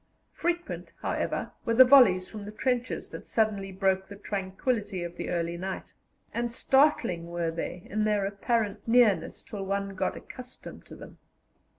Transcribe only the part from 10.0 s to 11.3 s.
accustomed to them.